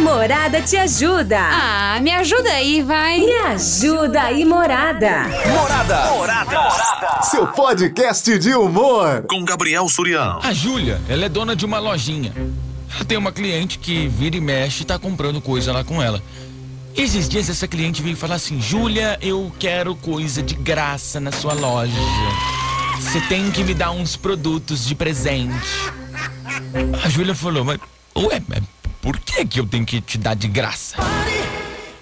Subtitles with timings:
[0.00, 1.38] Morada te ajuda.
[1.38, 3.20] Ah, me ajuda aí, vai.
[3.20, 5.24] Me ajuda aí, Morada.
[5.46, 6.10] Morada.
[6.12, 7.22] Morada.
[7.22, 9.24] Seu podcast de humor.
[9.28, 10.40] Com Gabriel Surião.
[10.42, 12.32] A Júlia, ela é dona de uma lojinha.
[12.94, 16.22] Ela tem uma cliente que vira e mexe e tá comprando coisa lá com ela.
[16.96, 21.52] Esses dias essa cliente veio falar assim: Júlia, eu quero coisa de graça na sua
[21.52, 21.92] loja.
[22.98, 25.54] Você tem que me dar uns produtos de presente.
[27.04, 27.78] A Júlia falou: Mas,
[28.16, 28.62] ué, mas
[29.00, 30.96] por que, que eu tenho que te dar de graça?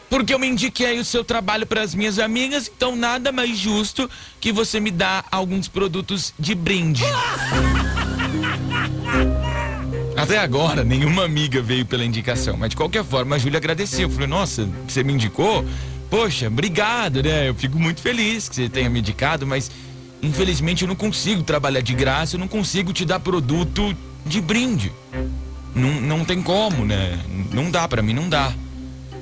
[0.09, 4.09] Porque eu me indiquei o seu trabalho para as minhas amigas, então nada mais justo
[4.41, 7.05] que você me dá alguns produtos de brinde.
[10.19, 14.09] Até agora, nenhuma amiga veio pela indicação, mas de qualquer forma a Júlia agradeceu.
[14.09, 15.65] Eu falei, nossa, você me indicou?
[16.11, 17.49] Poxa, obrigado, né?
[17.49, 19.71] Eu fico muito feliz que você tenha me indicado, mas
[20.21, 23.97] infelizmente eu não consigo trabalhar de graça, eu não consigo te dar produto
[24.27, 24.93] de brinde.
[25.79, 27.19] Não, não tem como, né?
[27.53, 28.53] Não dá, para mim não dá.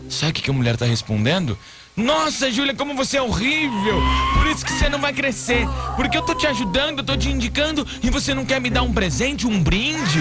[0.08, 1.58] Sabe o que, que a mulher tá respondendo?
[1.96, 4.02] Nossa, Júlia, como você é horrível!
[4.34, 5.66] Por isso que você não vai crescer.
[5.96, 8.82] Porque eu tô te ajudando, eu tô te indicando e você não quer me dar
[8.82, 10.20] um presente, um brinde?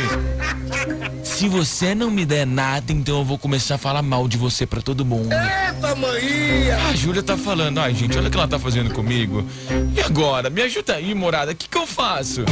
[1.22, 4.66] Se você não me der nada, então eu vou começar a falar mal de você
[4.66, 5.33] para todo mundo.
[5.33, 6.77] Eita, maninha!
[6.89, 9.45] A Júlia tá falando, ai gente, olha o que ela tá fazendo comigo.
[9.94, 10.49] E agora?
[10.49, 12.45] Me ajuda aí, morada, o que, que eu faço?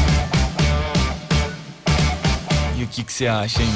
[2.83, 3.73] O que, que você acha, hein?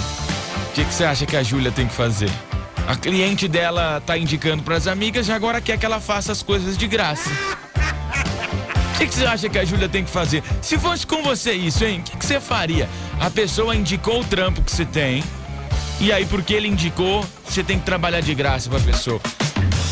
[0.69, 2.29] O que, que você acha que a Júlia tem que fazer?
[2.87, 6.77] A cliente dela tá indicando pras amigas e agora quer que ela faça as coisas
[6.77, 7.29] de graça.
[8.93, 10.43] O que, que você acha que a Júlia tem que fazer?
[10.61, 11.99] Se fosse com você isso, hein?
[11.99, 12.89] O que, que você faria?
[13.19, 15.23] A pessoa indicou o trampo que você tem.
[15.99, 19.19] E aí, porque ele indicou, você tem que trabalhar de graça pra pessoa.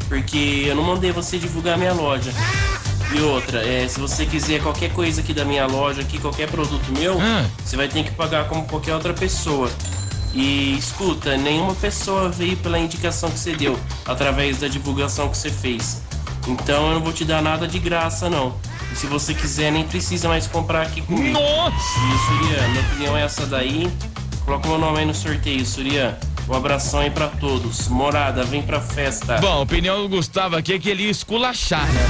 [0.08, 2.32] Porque eu não mandei você divulgar minha loja.
[3.14, 6.90] E outra, é, se você quiser qualquer coisa aqui da minha loja, aqui, qualquer produto
[6.90, 7.44] meu, Ah.
[7.64, 9.70] você vai ter que pagar como qualquer outra pessoa.
[10.36, 15.48] E escuta, nenhuma pessoa veio pela indicação que você deu, através da divulgação que você
[15.48, 16.02] fez.
[16.46, 18.54] Então eu não vou te dar nada de graça, não.
[18.92, 21.40] E se você quiser, nem precisa mais comprar aqui comigo.
[21.40, 21.76] Nossa!
[21.78, 23.90] E Surya, minha opinião é essa daí.
[24.44, 26.18] Coloca meu nome aí no sorteio, Surya.
[26.46, 27.88] Um abração aí pra todos.
[27.88, 29.38] Morada, vem pra festa.
[29.38, 32.06] Bom, a opinião do Gustavo aqui é que ele ia esculachar, né?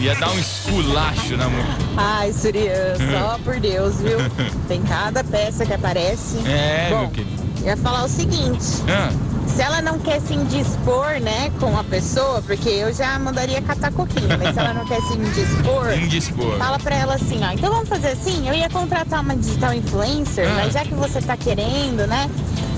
[0.00, 1.64] Ia dar um esculacho na mão.
[1.96, 4.18] Ai, Surya, só por Deus, viu?
[4.66, 6.36] Tem cada peça que aparece.
[6.46, 7.49] É, Bom, meu querido.
[7.64, 9.10] Ia falar o seguinte: Ah,
[9.48, 13.92] se ela não quer se indispor, né, com a pessoa, porque eu já mandaria catar
[13.92, 15.92] coquinho, mas se ela não quer se indispor.
[15.98, 16.56] indispor.
[16.58, 17.50] Fala pra ela assim, ó.
[17.52, 20.54] Então vamos fazer assim, eu ia contratar uma digital influencer, Ah.
[20.62, 22.30] mas já que você tá querendo, né?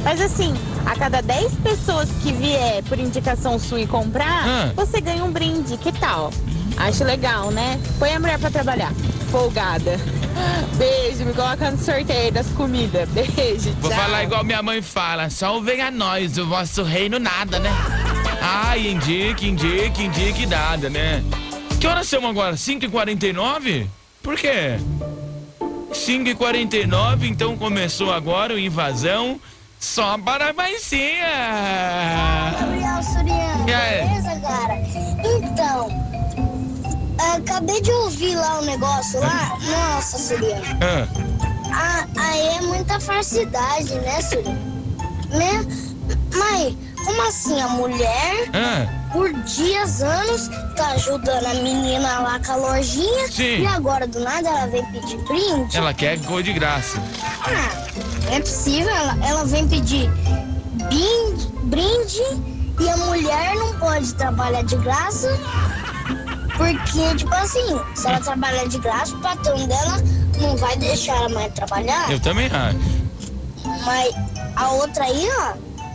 [0.05, 0.53] Mas assim,
[0.85, 4.73] a cada 10 pessoas que vier por indicação sua e comprar, Ah.
[4.75, 5.77] você ganha um brinde.
[5.77, 6.33] Que tal?
[6.77, 7.79] Acho legal, né?
[7.99, 8.93] Põe a mulher pra trabalhar.
[9.31, 10.01] Folgada.
[10.77, 13.09] Beijo, me coloca no sorteio das comidas.
[13.11, 14.01] Beijo, Vou tchau.
[14.01, 17.71] falar igual minha mãe fala, salvem a nós, o vosso reino nada, né?
[18.41, 21.23] Ai, indique, indique, indique nada, né?
[21.81, 22.55] Que horas são agora?
[22.57, 23.87] 5h49?
[24.23, 24.79] Por quê?
[25.93, 29.41] 5h49, então começou agora o Invasão
[29.79, 31.27] só para a Maicinha.
[32.59, 34.09] Gabriel Suriano, aí?
[34.09, 34.82] beleza, cara?
[37.53, 39.59] Acabei de ouvir lá o negócio lá.
[39.61, 40.65] Nossa, Suriano.
[40.81, 41.07] Ah,
[41.71, 44.59] Ah, aí é muita falsidade, né, Suriano?
[45.29, 45.67] Né?
[46.35, 47.61] Mãe, como assim?
[47.61, 53.31] A mulher, ah, por dias, anos, tá ajudando a menina lá com a lojinha.
[53.31, 53.61] Sim.
[53.61, 55.77] E agora, do nada, ela vem pedir brinde?
[55.77, 56.99] ela quer cor de graça.
[57.45, 60.11] Ah, é possível, ela, ela vem pedir
[60.89, 62.23] brinde, brinde
[62.81, 65.29] e a mulher não pode trabalhar de graça.
[66.57, 69.97] Porque, tipo assim, se ela trabalhar de graça, o patrão dela
[70.41, 72.11] não vai deixar a mãe trabalhar.
[72.11, 72.79] Eu também acho.
[73.85, 74.15] Mas
[74.57, 75.55] a outra aí, ó,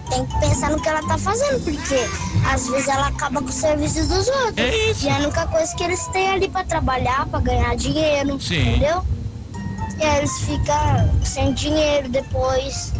[0.09, 2.09] tem que pensar no que ela tá fazendo, porque
[2.51, 4.57] às vezes ela acaba com o serviço dos outros.
[4.57, 5.05] É isso.
[5.05, 8.69] E é a única coisa que eles têm ali pra trabalhar, pra ganhar dinheiro, Sim.
[8.69, 9.03] entendeu?
[9.99, 12.93] E aí eles ficam sem dinheiro depois.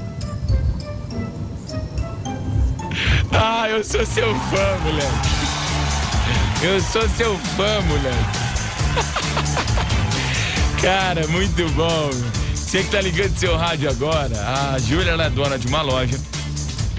[3.31, 5.36] Ah, eu sou seu fã, moleque.
[6.61, 8.17] Eu sou seu fã, moleque.
[10.81, 12.09] Cara, muito bom.
[12.55, 14.35] Você que tá ligando seu rádio agora,
[14.73, 16.19] a Júlia é dona de uma loja.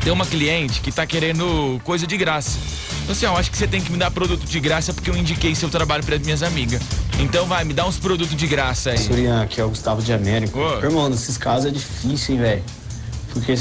[0.00, 2.56] Tem uma cliente que tá querendo coisa de graça.
[3.02, 5.10] Então, assim, ó, eu acho que você tem que me dar produto de graça porque
[5.10, 6.81] eu indiquei seu trabalho para minhas amigas.
[7.19, 8.99] Então vai, me dá uns produtos de graça aí.
[8.99, 10.60] Surian, aqui é o Gustavo de Américo.
[10.60, 10.78] Ô.
[10.78, 12.64] Irmão, nesses casos é difícil, hein, velho.
[13.32, 13.56] Porque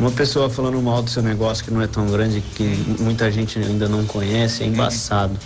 [0.00, 2.64] uma pessoa falando mal do seu negócio que não é tão grande, que
[2.98, 5.36] muita gente ainda não conhece, é embaçado.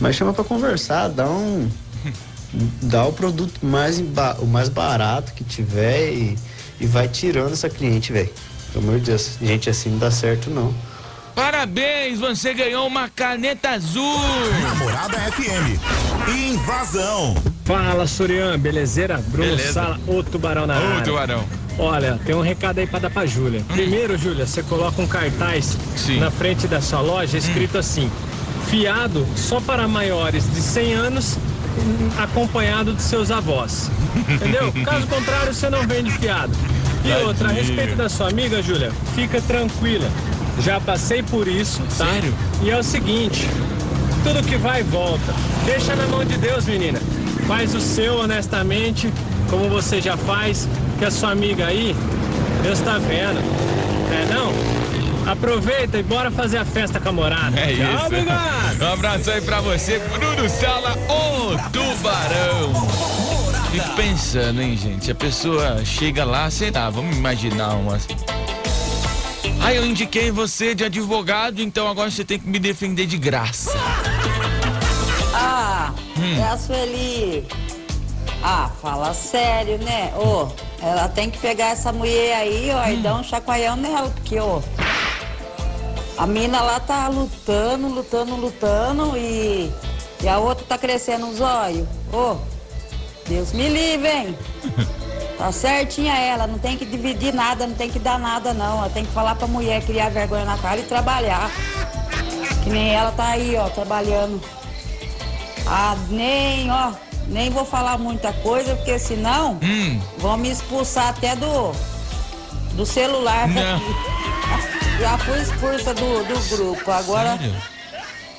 [0.00, 1.68] Mas chama para conversar, dá um.
[2.82, 3.98] dá o produto mais,
[4.38, 6.38] o mais barato que tiver e,
[6.80, 8.30] e vai tirando essa cliente, velho.
[8.72, 10.72] Pelo amor de Deus, gente assim não dá certo não.
[11.34, 14.18] Parabéns, você ganhou uma caneta azul.
[14.62, 15.78] Namorada FM.
[16.28, 17.36] Invasão.
[17.64, 19.18] Fala, Surian, belezeira?
[19.28, 19.72] Bruno Beleza.
[19.72, 21.02] Sala, o tubarão na área.
[21.02, 21.44] tubarão.
[21.78, 23.64] Olha, tem um recado aí pra dar pra Júlia.
[23.68, 26.18] Primeiro, Júlia, você coloca um cartaz Sim.
[26.18, 28.10] na frente da sua loja escrito assim:
[28.68, 31.36] fiado só para maiores de 100 anos,
[31.78, 33.90] hum, acompanhado de seus avós.
[34.28, 34.72] Entendeu?
[34.84, 36.52] Caso contrário, você não vende fiado.
[37.04, 40.10] E outra, a respeito da sua amiga, Júlia, fica tranquila.
[40.60, 42.06] Já passei por isso, tá?
[42.06, 42.34] Sério?
[42.60, 43.48] E é o seguinte,
[44.24, 45.32] tudo que vai volta.
[45.64, 47.00] Deixa na mão de Deus, menina.
[47.46, 49.10] Faz o seu honestamente,
[49.48, 51.94] como você já faz, que a sua amiga aí,
[52.62, 53.38] Deus tá vendo.
[54.12, 54.52] É não?
[55.30, 57.58] Aproveita e bora fazer a festa com a morada.
[57.60, 58.06] É Tchau, isso.
[58.06, 58.82] obrigado.
[58.82, 62.88] Um abraço aí pra você, Bruno Sala, o tubarão.
[63.70, 65.04] Fico pensando, hein, gente.
[65.04, 68.06] Se a pessoa chega lá, sei lá, vamos imaginar umas.
[69.60, 73.70] Ah, eu indiquei você de advogado, então agora você tem que me defender de graça.
[75.34, 76.38] Ah, Hum.
[76.40, 77.46] é a Sueli.
[78.42, 80.12] Ah, fala sério, né?
[80.16, 80.48] Ô,
[80.80, 83.02] ela tem que pegar essa mulher aí, ó, e Hum.
[83.02, 84.60] dar um chacoalhão nela, porque, ó.
[86.16, 89.72] A mina lá tá lutando, lutando, lutando e,
[90.20, 91.86] e a outra tá crescendo os olhos.
[92.12, 92.36] Ô,
[93.28, 94.38] Deus me livre, hein?
[95.38, 98.78] Tá certinha ela, não tem que dividir nada, não tem que dar nada não.
[98.78, 101.48] Ela tem que falar pra mulher criar vergonha na cara e trabalhar.
[102.64, 104.42] Que nem ela tá aí, ó, trabalhando.
[105.64, 106.90] Ah, nem, ó,
[107.28, 111.72] nem vou falar muita coisa, porque senão Hum, vão me expulsar até do,
[112.74, 113.48] do celular.
[113.48, 113.80] Não.
[115.00, 116.90] Já fui expulsa do, do grupo.
[116.90, 117.54] Agora, sério?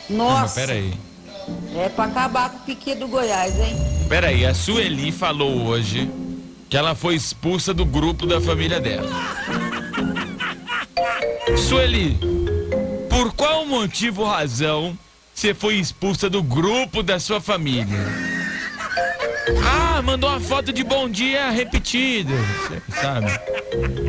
[0.09, 0.93] Não, nossa, peraí.
[1.75, 3.77] é pra acabar com o piqui do Goiás, hein?
[4.09, 6.09] Peraí, a Sueli falou hoje
[6.69, 9.09] que ela foi expulsa do grupo da família dela.
[11.57, 12.17] Sueli,
[13.09, 14.97] por qual motivo ou razão
[15.33, 17.97] você foi expulsa do grupo da sua família?
[19.65, 22.33] Ah, mandou uma foto de bom dia repetida,
[23.01, 23.27] sabe?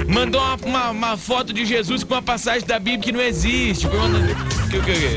[0.09, 3.87] Mandou uma, uma- uma foto de Jesus com uma passagem da Bíblia que não existe.
[4.71, 5.17] Que, que, que,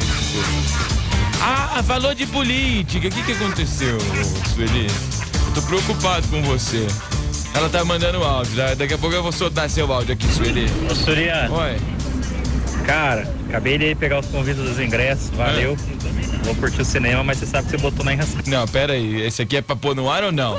[1.42, 3.08] ah, falou de política.
[3.08, 3.98] O que, que aconteceu,
[4.54, 4.88] Sueli?
[5.54, 6.88] Tô preocupado com você.
[7.54, 8.56] Ela tá mandando áudio.
[8.56, 10.66] Da- Daqui a pouco eu vou soltar seu áudio aqui, Sueli.
[10.90, 11.78] Ô, Suriano, Oi.
[12.86, 15.78] cara, acabei de pegar os convites dos ingressos, valeu.
[16.44, 18.50] Vou curtir o cinema, mas você sabe que você botou na enrascada.
[18.50, 19.22] Não, pera aí.
[19.22, 20.58] Esse aqui é pra pôr no ar ou não?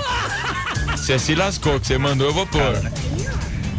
[0.96, 2.60] Você se lascou, que você mandou, eu vou pôr.
[2.62, 2.92] Cara, né?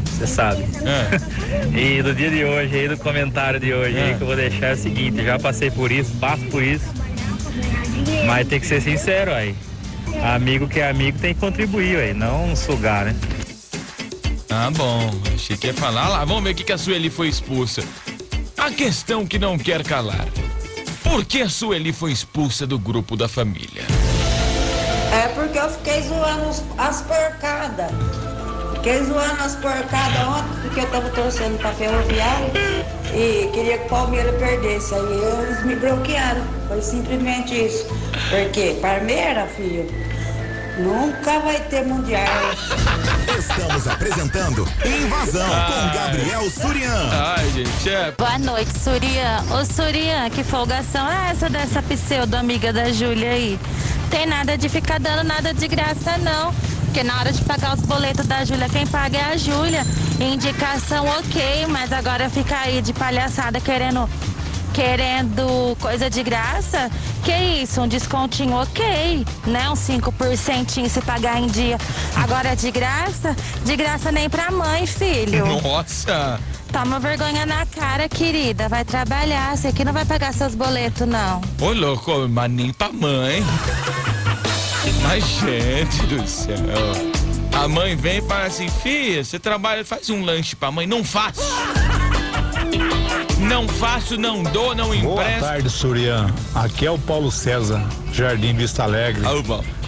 [0.06, 0.64] Você sabe.
[0.86, 1.36] É.
[1.78, 4.04] E do dia de hoje, aí do comentário de hoje, É.
[4.06, 6.86] aí que eu vou deixar é o seguinte, já passei por isso, passo por isso.
[8.26, 9.54] Mas tem que ser sincero aí.
[10.24, 13.16] Amigo que é amigo tem que contribuir aí, não sugar, né?
[14.50, 15.12] Ah, bom.
[15.34, 16.06] Achei que ia falar.
[16.06, 17.84] Ah lá, vamos ver o que, que a Sueli foi expulsa.
[18.58, 20.26] A questão que não quer calar.
[21.06, 23.84] Por que a Sueli foi expulsa do grupo da família?
[25.14, 26.50] É porque eu fiquei zoando
[26.80, 27.92] as porcadas.
[28.74, 32.52] Fiquei zoando as porcadas ontem, porque eu tava torcendo pra ferroviária
[33.14, 34.96] e queria que o Palmeiras perdesse.
[34.96, 36.44] Aí eles me bloquearam.
[36.68, 37.86] Foi simplesmente isso.
[38.30, 39.88] Porque Parmeira, filho,
[40.80, 42.26] nunca vai ter mundial.
[43.50, 47.10] Estamos apresentando Invasão com Gabriel Surian.
[47.12, 48.12] Ai, gente, é.
[48.18, 49.44] Boa noite, Surian.
[49.52, 53.60] Ô, Surian, que folgação é essa dessa pseudo-amiga da Júlia aí?
[54.10, 56.52] Tem nada de ficar dando nada de graça, não.
[56.86, 59.86] Porque na hora de pagar os boletos da Júlia, quem paga é a Júlia.
[60.20, 64.10] Indicação ok, mas agora fica aí de palhaçada querendo
[64.76, 66.92] querendo coisa de graça?
[67.24, 69.70] Que isso, um descontinho ok, né?
[69.70, 71.78] Um 5% se pagar em dia.
[72.22, 73.34] Agora de graça?
[73.64, 75.46] De graça nem pra mãe, filho.
[75.62, 76.40] Nossa!
[76.74, 78.68] Toma vergonha na cara, querida.
[78.68, 79.56] Vai trabalhar.
[79.56, 81.42] Você aqui não vai pagar seus boletos, não.
[81.62, 83.42] Ô, louco, mas nem pra mãe.
[85.02, 86.56] Mas, gente do céu.
[87.58, 90.86] A mãe vem e fala assim, filha, você trabalha, faz um lanche pra mãe.
[90.86, 91.42] Não faço.
[93.48, 95.40] Não faço, não dou, não Boa empresto.
[95.42, 96.28] tarde, Surian.
[96.54, 99.24] Aqui é o Paulo César, Jardim Vista Alegre,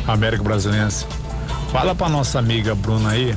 [0.07, 1.05] América Brasilense.
[1.71, 3.35] Fala pra nossa amiga Bruna aí,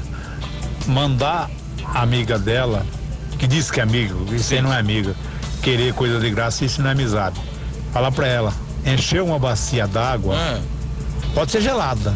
[0.86, 1.50] mandar
[1.94, 2.84] a amiga dela,
[3.38, 5.14] que diz que é amiga, isso aí não é amiga,
[5.62, 7.40] querer coisa de graça, isso não é amizade.
[7.92, 8.52] Fala pra ela,
[8.84, 10.36] encher uma bacia d'água,
[11.34, 12.14] pode ser gelada,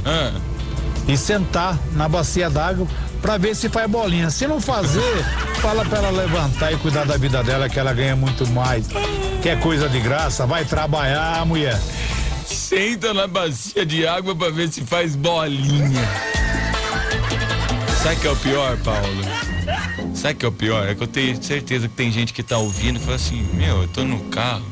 [1.09, 2.87] e sentar na bacia d'água
[3.21, 4.31] pra ver se faz bolinha.
[4.31, 5.25] Se não fazer,
[5.65, 8.87] fala pra ela levantar e cuidar da vida dela, que ela ganha muito mais.
[9.43, 10.45] Quer coisa de graça?
[10.45, 11.81] Vai trabalhar, mulher.
[12.45, 16.07] Senta na bacia de água pra ver se faz bolinha.
[18.03, 19.25] Sabe que é o pior, Paulo?
[20.15, 20.87] Sabe que é o pior?
[20.87, 23.81] É que eu tenho certeza que tem gente que tá ouvindo e fala assim: Meu,
[23.83, 24.67] eu tô no carro.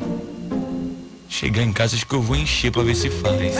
[1.26, 3.54] Chegar em casa, acho que eu vou encher pra ver se faz.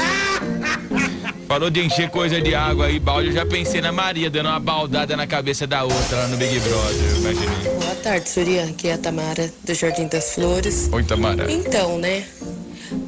[1.52, 3.28] Falou de encher coisa de água aí, balde.
[3.28, 6.59] Eu já pensei na Maria dando uma baldada na cabeça da outra lá no Big
[6.61, 7.16] Brother.
[7.18, 7.78] Imaginei.
[7.78, 8.64] Boa tarde, Surya.
[8.64, 10.88] Aqui é a Tamara, do Jardim das Flores.
[10.90, 11.52] Oi, Tamara.
[11.52, 12.25] Então, né?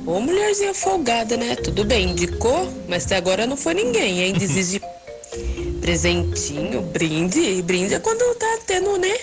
[0.04, 1.56] Ô, mulherzinha folgada, né?
[1.56, 4.24] Tudo bem, indicou, mas até agora não foi ninguém.
[4.24, 4.78] Ainda exige
[5.80, 7.40] presentinho, brinde.
[7.40, 9.16] E brinde é quando tá tendo, né?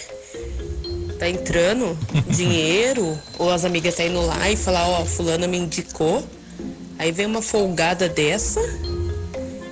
[1.20, 1.96] Tá entrando
[2.28, 6.24] dinheiro, ou as amigas tá indo lá e falar, ó, fulana me indicou.
[6.98, 8.62] Aí vem uma folgada dessa,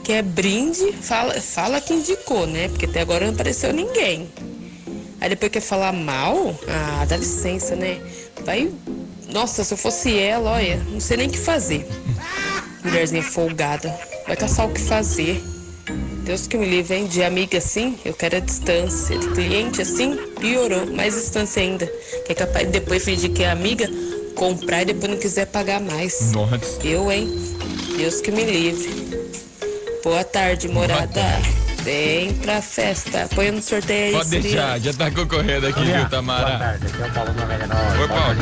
[0.10, 2.68] que é brinde, fala, fala que indicou, né?
[2.68, 4.28] Porque até agora não apareceu ninguém.
[5.22, 6.60] Aí depois quer falar mal?
[6.68, 8.02] Ah, dá licença, né?
[8.44, 8.72] Vai.
[9.32, 11.88] Nossa, se eu fosse ela, olha, não sei nem o que fazer.
[12.84, 13.96] Mulherzinha folgada.
[14.26, 15.44] Vai caçar o que fazer.
[16.24, 17.06] Deus que me livre, hein?
[17.06, 19.16] De amiga assim, eu quero a distância.
[19.16, 20.88] De cliente assim, piorou.
[20.88, 21.86] Mais distância ainda.
[22.26, 23.88] Que é capaz de depois fingir que é amiga,
[24.34, 26.32] comprar e depois não quiser pagar mais.
[26.32, 26.60] Nossa.
[26.84, 27.30] Eu, hein?
[27.96, 29.09] Deus que me livre.
[30.04, 31.22] Boa tarde, morada.
[31.84, 33.28] Vem pra festa.
[33.36, 36.46] Põe no sorteio aí, Pode deixar, já tá concorrendo aqui, viu, Tamara?
[36.46, 38.00] Boa tarde, aqui é o Paulo Nova.
[38.00, 38.40] Oi, Paulo.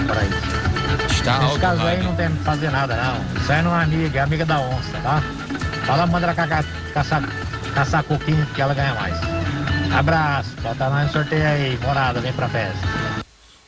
[1.11, 3.41] Está Nesse alto, caso aí não tem que fazer nada, não.
[3.41, 5.23] Isso aí não é amiga, é amiga da onça, tá?
[5.85, 7.23] Fala, manda ela cagar, caçar,
[7.73, 9.15] caçar coquinho que ela ganha mais.
[9.93, 12.87] Abraço, bota nós no sorteio aí, morada, vem pra festa.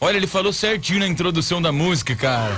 [0.01, 2.55] Olha, ele falou certinho na introdução da música, cara.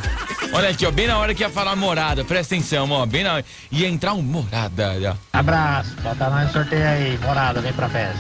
[0.54, 3.36] Olha aqui, ó, bem na hora que ia falar morada, presta atenção, ó, bem na
[3.36, 3.46] hora.
[3.72, 5.38] Ia entrar um morada, ó.
[5.38, 8.20] Abraço, bota nós no sorteio aí, morada, vem pra festa.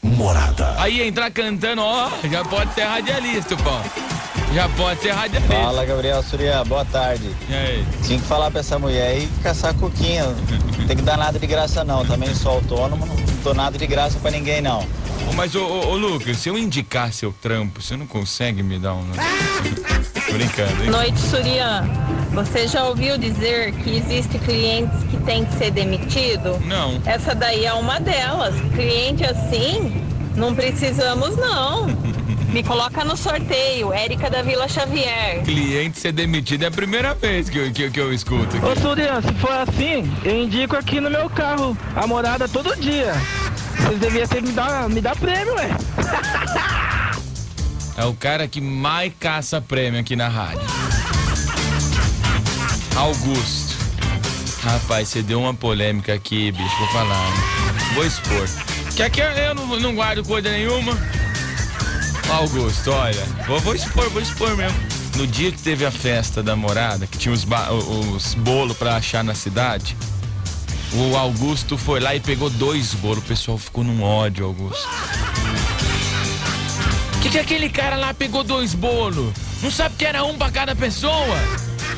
[0.00, 0.80] Morada.
[0.80, 3.70] Aí ia entrar cantando, ó, já pode ser radialista, pô.
[4.54, 5.54] Já pode ser radialista.
[5.54, 7.28] Fala, Gabriel Surya, boa tarde.
[7.48, 7.86] E aí?
[8.04, 10.26] Tinha que falar pra essa mulher aí caçar coquinha.
[10.26, 12.04] Não tem que dar nada de graça, não.
[12.04, 14.86] Também sou autônomo, não dou nada de graça pra ninguém, não.
[15.34, 18.94] Mas, ô, ô, ô, Lucas, se eu indicar seu trampo, você não consegue me dar
[18.94, 19.04] um.
[20.54, 20.90] Brincando, hein?
[20.90, 21.84] Noite, Surian.
[22.32, 26.58] Você já ouviu dizer que existe clientes que têm que ser demitido?
[26.66, 27.00] Não.
[27.04, 28.54] Essa daí é uma delas.
[28.74, 30.02] Cliente assim,
[30.34, 31.86] não precisamos não.
[32.52, 35.42] Me coloca no sorteio, Érica da Vila Xavier.
[35.42, 38.64] Cliente ser demitido é a primeira vez que eu, que, eu- que eu escuto aqui.
[38.66, 43.12] Ô Surian, se for assim, eu indico aqui no meu carro a morada todo dia.
[43.78, 45.68] Vocês deviam ter me dar, me dar prêmio, ué.
[48.02, 50.66] É o cara que mais caça prêmio aqui na rádio.
[52.96, 53.76] Augusto.
[54.60, 57.30] Rapaz, você deu uma polêmica aqui, bicho, vou falar.
[57.30, 57.36] né?
[57.94, 58.48] Vou expor.
[58.96, 60.98] Que aqui eu não, não guardo coisa nenhuma.
[62.28, 64.76] Augusto, olha, vou, vou expor, vou expor mesmo.
[65.16, 67.46] No dia que teve a festa da morada, que tinha os,
[68.16, 69.96] os bolos pra achar na cidade,
[70.92, 73.18] o Augusto foi lá e pegou dois bolos.
[73.18, 74.88] O pessoal ficou num ódio, Augusto.
[77.22, 79.32] Que que aquele cara lá pegou dois bolos?
[79.62, 81.36] Não sabe que era um pra cada pessoa?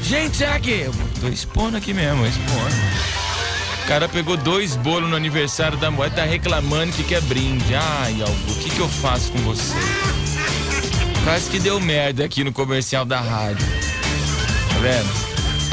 [0.03, 0.91] Gente, será que.
[1.19, 2.75] Tô expondo aqui mesmo, expondo.
[3.83, 7.75] O cara pegou dois bolos no aniversário da mulher, tá reclamando que quer brinde.
[7.75, 9.75] Ai, Augusto, o que que eu faço com você?
[11.25, 13.67] Quase que deu merda aqui no comercial da rádio.
[14.69, 15.11] Tá vendo?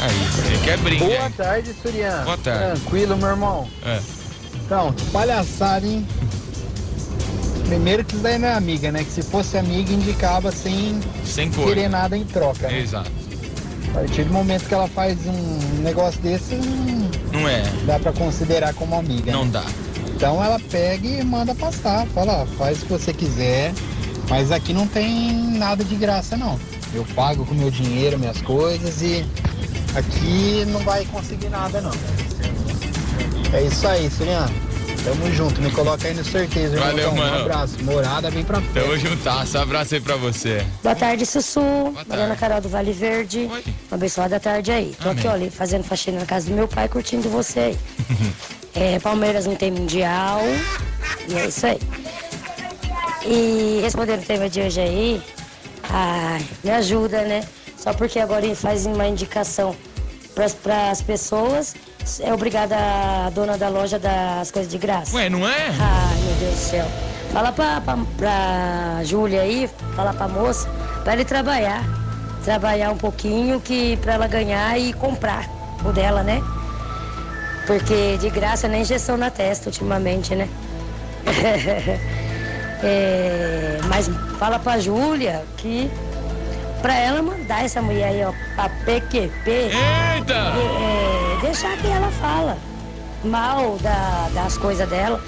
[0.00, 1.04] Aí, quer brinde.
[1.04, 1.34] Boa hein?
[1.36, 2.24] tarde, Surian.
[2.24, 2.80] Boa tarde.
[2.80, 3.68] Tranquilo, meu irmão.
[3.84, 4.00] É.
[4.64, 6.06] Então, palhaçada, hein?
[7.72, 9.02] Primeiro que isso daí não é amiga, né?
[9.02, 11.64] Que se fosse amiga, indicava sem, Sem cor.
[11.68, 12.68] querer nada em troca.
[12.68, 12.80] Né?
[12.80, 13.10] Exato.
[13.88, 16.54] A partir do momento que ela faz um negócio desse,
[17.32, 17.62] não Não é.
[17.86, 19.32] dá pra considerar como amiga.
[19.32, 19.52] Não né?
[19.54, 19.64] dá.
[20.14, 22.06] Então ela pega e manda passar.
[22.08, 23.72] Fala, ó, faz o que você quiser.
[24.28, 26.60] Mas aqui não tem nada de graça, não.
[26.92, 29.24] Eu pago com meu dinheiro, minhas coisas e
[29.94, 31.92] aqui não vai conseguir nada, não.
[33.50, 34.46] É isso aí, Surian.
[35.04, 35.60] Tamo junto.
[35.60, 36.80] Me coloca aí no sorteio, irmão.
[36.86, 37.36] Valeu, Um mano.
[37.40, 37.82] abraço.
[37.82, 38.72] Morada, vem pra frente.
[38.74, 40.64] Tamo juntasso, abraço aí pra você.
[40.82, 41.60] Boa tarde, Sussu.
[42.06, 43.46] Mariana Carol do Vale Verde.
[43.46, 44.94] Uma abençoada tarde aí.
[45.02, 45.42] Tô aqui, Amém.
[45.42, 47.78] olha, fazendo faxina na casa do meu pai, curtindo você aí.
[48.74, 50.40] É, Palmeiras não tem mundial.
[51.28, 51.78] E é isso aí.
[53.22, 55.22] E respondendo o tema de hoje aí,
[55.90, 57.44] ai, me ajuda, né?
[57.76, 59.76] Só porque agora ele faz uma indicação
[60.64, 61.74] para as pessoas,
[62.20, 62.76] é obrigada
[63.26, 65.14] a dona da loja dar as coisas de graça.
[65.16, 65.68] Ué, não é?
[65.68, 66.86] Ai, meu Deus do céu.
[67.32, 70.68] Fala pra, pra, pra Júlia aí, fala pra moça,
[71.02, 71.82] pra ele trabalhar.
[72.44, 75.48] Trabalhar um pouquinho que pra ela ganhar e comprar
[75.84, 76.42] o dela, né?
[77.66, 80.48] Porque de graça nem injeção na testa ultimamente, né?
[82.84, 85.88] É, mas fala pra Júlia que
[86.80, 89.48] pra ela mandar essa mulher aí, ó, pra PQP.
[89.48, 90.34] Eita!
[90.34, 91.11] É,
[91.42, 92.56] deixar que ela fala
[93.24, 95.20] mal da- das coisas dela.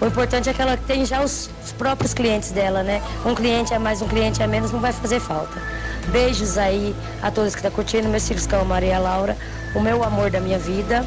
[0.00, 3.02] O importante é que ela tem já os, os próprios clientes dela, né?
[3.24, 5.60] Um cliente a mais, um cliente a menos, não vai fazer falta.
[6.08, 9.36] Beijos aí a todos que estão curtindo, meus filhos com a Maria Laura,
[9.74, 11.06] o meu amor da minha vida.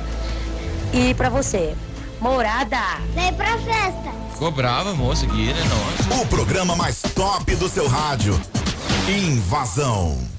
[0.93, 1.75] E pra você,
[2.19, 2.77] morada!
[3.13, 4.09] Vem pra festa!
[4.31, 5.61] Ficou brava, moça, aqui, né?
[6.09, 6.21] Nossa.
[6.23, 8.39] O programa mais top do seu rádio.
[9.07, 10.38] Invasão.